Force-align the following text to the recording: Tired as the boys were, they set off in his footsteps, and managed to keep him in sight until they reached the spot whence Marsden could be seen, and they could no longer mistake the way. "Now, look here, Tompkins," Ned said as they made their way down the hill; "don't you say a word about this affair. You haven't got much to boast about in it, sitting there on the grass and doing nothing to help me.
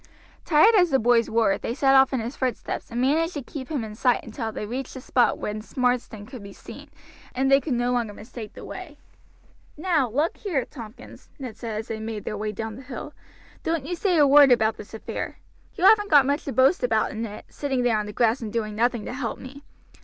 Tired 0.45 0.73
as 0.73 0.89
the 0.89 0.97
boys 0.97 1.29
were, 1.29 1.59
they 1.59 1.75
set 1.75 1.93
off 1.93 2.11
in 2.11 2.21
his 2.21 2.35
footsteps, 2.35 2.89
and 2.89 2.99
managed 2.99 3.35
to 3.35 3.43
keep 3.43 3.69
him 3.69 3.83
in 3.83 3.93
sight 3.93 4.23
until 4.23 4.51
they 4.51 4.65
reached 4.65 4.95
the 4.95 4.99
spot 4.99 5.37
whence 5.37 5.77
Marsden 5.77 6.25
could 6.25 6.41
be 6.41 6.53
seen, 6.53 6.89
and 7.35 7.51
they 7.51 7.61
could 7.61 7.75
no 7.75 7.91
longer 7.91 8.11
mistake 8.11 8.53
the 8.53 8.65
way. 8.65 8.97
"Now, 9.77 10.09
look 10.09 10.37
here, 10.37 10.65
Tompkins," 10.65 11.29
Ned 11.37 11.55
said 11.55 11.77
as 11.79 11.87
they 11.87 11.99
made 11.99 12.23
their 12.25 12.35
way 12.35 12.51
down 12.51 12.77
the 12.77 12.81
hill; 12.81 13.13
"don't 13.61 13.85
you 13.85 13.93
say 13.95 14.17
a 14.17 14.25
word 14.25 14.51
about 14.51 14.75
this 14.77 14.95
affair. 14.95 15.37
You 15.75 15.83
haven't 15.83 16.09
got 16.09 16.25
much 16.25 16.45
to 16.45 16.51
boast 16.51 16.81
about 16.81 17.11
in 17.11 17.23
it, 17.27 17.45
sitting 17.49 17.83
there 17.83 17.99
on 17.99 18.07
the 18.07 18.11
grass 18.11 18.41
and 18.41 18.51
doing 18.51 18.73
nothing 18.75 19.05
to 19.05 19.13
help 19.13 19.37
me. 19.37 19.61